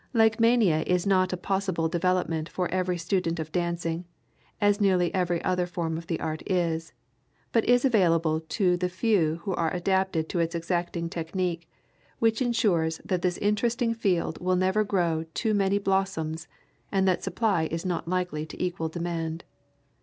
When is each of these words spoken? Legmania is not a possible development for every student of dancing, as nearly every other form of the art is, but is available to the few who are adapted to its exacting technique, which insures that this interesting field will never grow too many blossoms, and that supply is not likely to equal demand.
Legmania 0.15 0.81
is 0.87 1.05
not 1.05 1.31
a 1.31 1.37
possible 1.37 1.87
development 1.87 2.49
for 2.49 2.67
every 2.71 2.97
student 2.97 3.39
of 3.39 3.51
dancing, 3.51 4.03
as 4.59 4.81
nearly 4.81 5.13
every 5.13 5.43
other 5.43 5.67
form 5.67 5.95
of 5.95 6.07
the 6.07 6.19
art 6.19 6.41
is, 6.49 6.91
but 7.51 7.63
is 7.65 7.85
available 7.85 8.39
to 8.39 8.75
the 8.75 8.89
few 8.89 9.35
who 9.43 9.53
are 9.53 9.71
adapted 9.71 10.27
to 10.27 10.39
its 10.39 10.55
exacting 10.55 11.07
technique, 11.07 11.69
which 12.17 12.41
insures 12.41 12.99
that 13.05 13.21
this 13.21 13.37
interesting 13.37 13.93
field 13.93 14.39
will 14.41 14.55
never 14.55 14.83
grow 14.83 15.23
too 15.35 15.53
many 15.53 15.77
blossoms, 15.77 16.47
and 16.91 17.07
that 17.07 17.21
supply 17.23 17.67
is 17.69 17.85
not 17.85 18.07
likely 18.07 18.43
to 18.43 18.59
equal 18.59 18.89
demand. 18.89 19.43